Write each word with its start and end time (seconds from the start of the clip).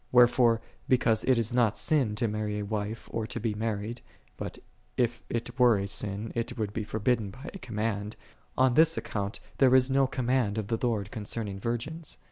Wherefore, 0.11 0.61
because 0.89 1.23
it 1.25 1.37
is 1.37 1.53
not 1.53 1.77
sin 1.77 2.15
to 2.15 2.27
marry 2.27 2.57
a 2.57 2.65
wife 2.65 3.07
or 3.11 3.27
to 3.27 3.39
be 3.39 3.53
married, 3.53 4.01
{but 4.35 4.57
if 4.97 5.23
it 5.29 5.59
were 5.59 5.77
a 5.77 5.87
sin, 5.87 6.31
it 6.33 6.57
would 6.57 6.73
be 6.73 6.83
forbidden 6.83 7.29
by 7.29 7.51
a 7.53 7.59
''Command,") 7.59 8.13
on 8.57 8.73
this 8.73 8.97
account 8.97 9.39
there 9.59 9.75
is 9.75 9.91
no" 9.91 10.07
Command" 10.07 10.57
of 10.57 10.69
the 10.69 10.79
Lord 10.87 11.11
concerning 11.11 11.59
virgins. 11.59 12.17